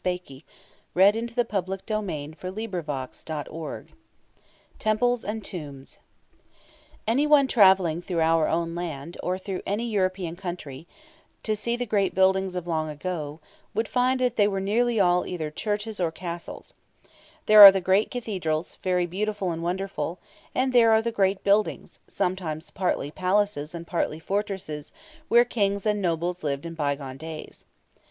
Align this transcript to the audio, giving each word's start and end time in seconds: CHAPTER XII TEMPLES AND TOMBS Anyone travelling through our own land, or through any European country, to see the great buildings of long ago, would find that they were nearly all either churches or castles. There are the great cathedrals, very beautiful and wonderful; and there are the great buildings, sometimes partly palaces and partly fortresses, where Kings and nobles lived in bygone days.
CHAPTER 0.03 0.39
XII 0.97 1.27
TEMPLES 4.79 5.23
AND 5.25 5.45
TOMBS 5.45 5.97
Anyone 7.07 7.47
travelling 7.47 8.01
through 8.01 8.19
our 8.19 8.47
own 8.47 8.73
land, 8.73 9.17
or 9.21 9.37
through 9.37 9.61
any 9.67 9.85
European 9.87 10.35
country, 10.35 10.87
to 11.43 11.55
see 11.55 11.75
the 11.75 11.85
great 11.85 12.15
buildings 12.15 12.55
of 12.55 12.65
long 12.65 12.89
ago, 12.89 13.39
would 13.75 13.87
find 13.87 14.19
that 14.21 14.35
they 14.37 14.47
were 14.47 14.59
nearly 14.59 14.99
all 14.99 15.27
either 15.27 15.51
churches 15.51 15.99
or 15.99 16.11
castles. 16.11 16.73
There 17.45 17.61
are 17.61 17.71
the 17.71 17.79
great 17.79 18.09
cathedrals, 18.09 18.79
very 18.83 19.05
beautiful 19.05 19.51
and 19.51 19.61
wonderful; 19.61 20.17
and 20.55 20.73
there 20.73 20.89
are 20.89 21.03
the 21.03 21.11
great 21.11 21.43
buildings, 21.43 21.99
sometimes 22.07 22.71
partly 22.71 23.11
palaces 23.11 23.75
and 23.75 23.85
partly 23.85 24.19
fortresses, 24.19 24.91
where 25.27 25.45
Kings 25.45 25.85
and 25.85 26.01
nobles 26.01 26.43
lived 26.43 26.65
in 26.65 26.73
bygone 26.73 27.17
days. 27.17 27.65